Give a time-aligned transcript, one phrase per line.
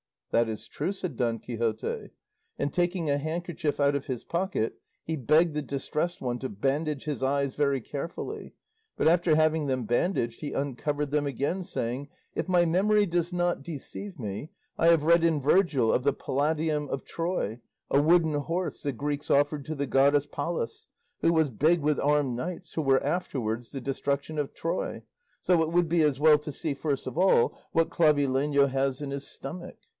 [0.31, 2.09] "That is true," said Don Quixote,
[2.57, 7.03] and, taking a handkerchief out of his pocket, he begged the Distressed One to bandage
[7.03, 8.55] his eyes very carefully;
[8.97, 13.61] but after having them bandaged he uncovered them again, saying, "If my memory does not
[13.61, 17.59] deceive me, I have read in Virgil of the Palladium of Troy,
[17.91, 20.87] a wooden horse the Greeks offered to the goddess Pallas,
[21.19, 25.03] which was big with armed knights, who were afterwards the destruction of Troy;
[25.41, 29.11] so it would be as well to see, first of all, what Clavileño has in
[29.11, 29.75] his stomach."